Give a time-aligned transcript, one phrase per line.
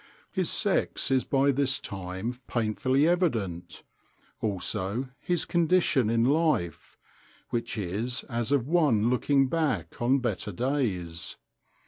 [0.31, 3.83] His sex is by this time painfully evident;
[4.41, 6.97] also his condition in life,
[7.51, 11.37] which is as of one looking back on better days.